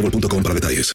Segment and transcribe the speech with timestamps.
[0.00, 0.92] para detalles.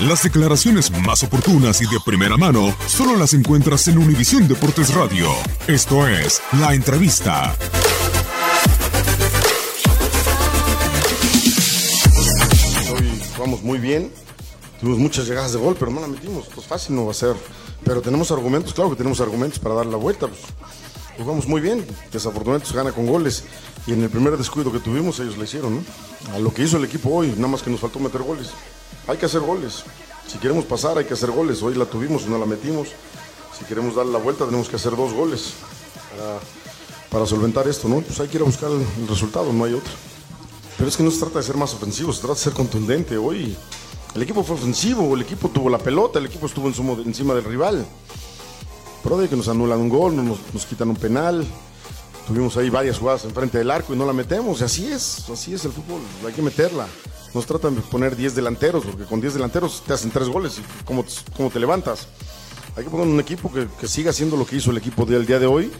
[0.00, 5.28] Las declaraciones más oportunas y de primera mano solo las encuentras en Univisión Deportes Radio.
[5.68, 7.54] Esto es La Entrevista.
[12.92, 14.12] Hoy jugamos muy bien.
[14.80, 16.46] Tuvimos muchas llegadas de gol, pero no la metimos.
[16.52, 17.36] Pues fácil no va a ser.
[17.84, 20.26] Pero tenemos argumentos, claro que tenemos argumentos para dar la vuelta.
[20.26, 20.40] Pues,
[21.18, 21.86] jugamos muy bien.
[22.10, 23.44] Desafortunadamente se gana con goles.
[23.86, 26.34] Y en el primer descuido que tuvimos, ellos le hicieron, ¿no?
[26.34, 28.50] A lo que hizo el equipo hoy, nada más que nos faltó meter goles.
[29.06, 29.84] Hay que hacer goles.
[30.26, 31.62] Si queremos pasar, hay que hacer goles.
[31.62, 32.88] Hoy la tuvimos, no la metimos.
[33.58, 35.54] Si queremos dar la vuelta, tenemos que hacer dos goles
[37.10, 38.00] para, solventar esto, ¿no?
[38.00, 39.92] Pues hay que ir a buscar el, resultado, no hay otro.
[40.76, 43.16] Pero es que no se trata de ser más ofensivo, se trata de ser contundente.
[43.16, 43.56] Hoy
[44.14, 47.86] el equipo fue ofensivo, el equipo tuvo la pelota, el equipo estuvo encima del rival.
[49.02, 51.44] Pero que nos anulan un gol, nos, nos quitan un penal.
[52.26, 54.60] Tuvimos ahí varias jugadas enfrente del arco y no la metemos.
[54.60, 56.00] Y así es, así es el fútbol.
[56.26, 56.86] Hay que meterla.
[57.34, 60.58] Nos tratan de poner 10 delanteros, porque con 10 delanteros te hacen 3 goles.
[60.58, 61.04] ¿Y cómo,
[61.36, 62.06] cómo te levantas?
[62.76, 65.26] Hay que poner un equipo que, que siga haciendo lo que hizo el equipo del
[65.26, 65.70] día de hoy,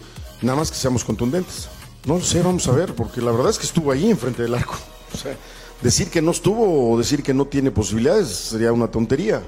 [0.41, 1.69] nada más que seamos contundentes.
[2.05, 4.55] No lo sé, vamos a ver, porque la verdad es que estuvo ahí enfrente del
[4.55, 4.75] arco.
[5.81, 9.43] Decir que no estuvo o decir que no tiene posibilidades sería una tontería,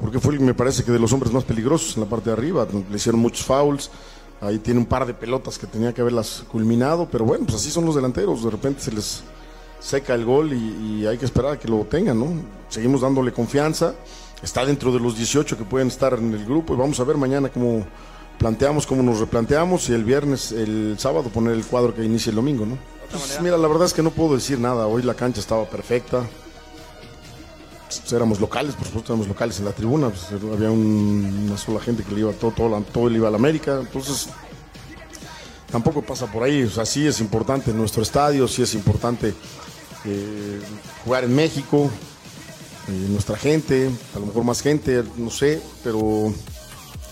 [0.00, 2.66] porque fue, me parece que de los hombres más peligrosos en la parte de arriba.
[2.90, 3.90] Le hicieron muchos fouls.
[4.40, 7.70] Ahí tiene un par de pelotas que tenía que haberlas culminado, pero bueno, pues así
[7.70, 8.44] son los delanteros.
[8.44, 9.22] De repente se les
[9.80, 12.26] seca el gol y, y hay que esperar a que lo tengan, ¿no?
[12.68, 13.94] Seguimos dándole confianza.
[14.42, 17.16] Está dentro de los 18 que pueden estar en el grupo y vamos a ver
[17.16, 17.86] mañana cómo
[18.38, 22.36] planteamos, cómo nos replanteamos y el viernes, el sábado poner el cuadro que inicie el
[22.36, 22.76] domingo, ¿no?
[23.10, 24.86] Pues, mira, la verdad es que no puedo decir nada.
[24.86, 26.26] Hoy la cancha estaba perfecta.
[27.86, 30.10] Pues, éramos locales, por supuesto, éramos locales en la tribuna.
[30.10, 33.30] pues, había un- una sola gente que le iba todo, todo, todo le iba a
[33.30, 33.78] la América.
[33.80, 34.28] Entonces,
[35.70, 36.62] tampoco pasa por ahí.
[36.64, 39.34] O sea, sí es importante nuestro estadio, sí es importante
[40.08, 40.60] eh,
[41.04, 41.90] jugar en México,
[42.88, 46.32] eh, nuestra gente, a lo mejor más gente, no sé, pero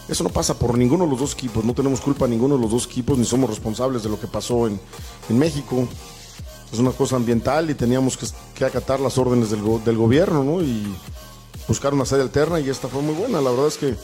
[0.09, 1.65] eso no pasa por ninguno de los dos equipos.
[1.65, 4.69] No tenemos culpa ninguno de los dos equipos, ni somos responsables de lo que pasó
[4.69, 4.79] en
[5.31, 5.89] México.
[6.75, 10.61] Es una cosa ambiental y teníamos que, acatar las órdenes del, del gobierno, ¿no?
[10.61, 10.93] Y
[11.69, 13.41] buscar una sede alterna y esta fue muy buena.
[13.41, 13.95] La verdad es que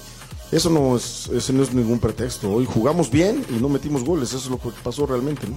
[0.53, 2.49] eso no es, ese no es ningún pretexto.
[2.49, 4.29] Hoy jugamos bien y no metimos goles.
[4.29, 5.57] Eso es lo que pasó realmente, ¿no?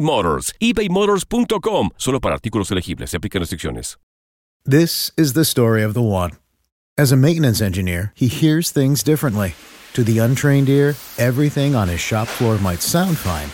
[0.00, 0.52] Motors.
[0.60, 1.90] ebaymotors.com.
[1.96, 3.10] Solo para artículos elegibles.
[3.10, 3.96] Se aplican restricciones.
[4.64, 6.32] This is the story of the one.
[6.98, 9.54] As a maintenance engineer, he hears things differently.
[9.94, 13.48] To the untrained ear, everything on his shop floor might sound fine,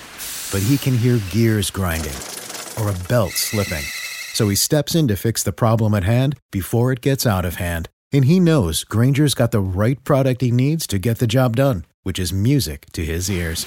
[0.51, 2.17] but he can hear gears grinding
[2.81, 3.85] or a belt slipping.
[4.33, 7.57] So he steps in to fix the problem at hand before it gets out of
[7.57, 7.89] hand.
[8.13, 11.85] And he knows Granger's got the right product he needs to get the job done,
[12.03, 13.67] which is music to his ears.